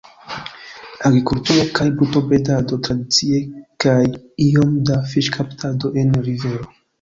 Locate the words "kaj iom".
3.85-4.73